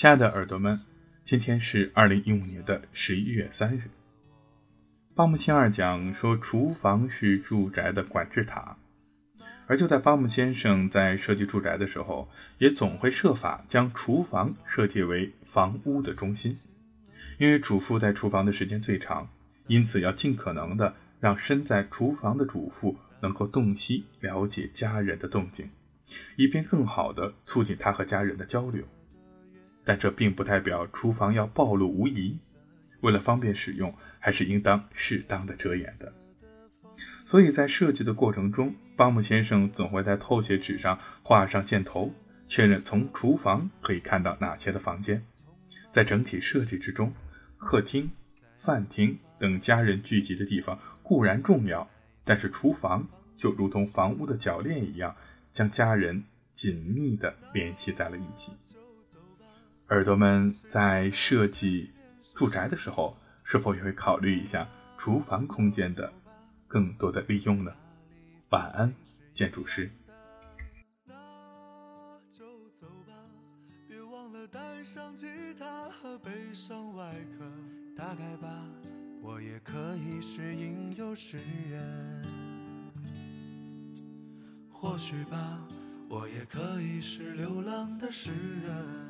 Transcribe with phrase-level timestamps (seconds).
[0.00, 0.80] 亲爱的耳朵们，
[1.24, 3.82] 今天是二零一五年的十一月三日。
[5.14, 8.78] 巴木先二讲说，厨房是住宅的管制塔，
[9.66, 16.56] 而就在巴木先生在设计住宅的时候，也总会设法将厨房设计为房屋的中心，
[17.36, 19.28] 因为主妇在厨房的时间最长，
[19.66, 25.68] 因此要尽可能的让身在厨房的主妇能够洞悉了解家人的动静，
[26.36, 28.82] 以便更好的促进他和家人的交流。
[29.90, 32.38] 但这并不代表厨房要暴露无遗，
[33.00, 36.12] 为了方便使用，还是应当适当的遮掩的。
[37.24, 42.14] 所以在设计的过程中，巴木先生总会在透写纸上画上箭头，
[42.46, 45.20] 确认从厨房可以看到哪些的房间。
[45.92, 47.12] 在整体设计之中，
[47.58, 48.08] 客厅、
[48.58, 51.90] 饭厅等家人聚集的地方固然重要，
[52.24, 55.16] 但是厨房就如同房屋的铰链一样，
[55.50, 56.22] 将家人
[56.54, 58.52] 紧密地联系在了一起。
[59.90, 61.90] 耳朵们在设计
[62.32, 66.12] 住宅的时候，是否也会考虑一下厨房空间的
[66.68, 67.72] 更多的利用呢？
[68.50, 68.94] 晚安，
[69.34, 69.90] 建筑师。
[71.04, 71.14] 那
[72.30, 73.12] 就走吧，
[73.88, 75.26] 别忘了带上吉
[75.58, 77.44] 他和悲伤外壳。
[77.96, 78.48] 大概吧，
[79.20, 81.36] 我也可以是吟游诗
[81.68, 82.24] 人。
[84.70, 85.66] 或许吧，
[86.08, 88.30] 我也可以是流浪的诗
[88.64, 89.09] 人。